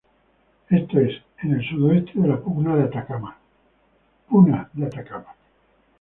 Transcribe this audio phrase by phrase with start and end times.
[0.71, 1.11] Esto es:
[1.43, 3.37] en el sudoeste de la Puna de Atacama.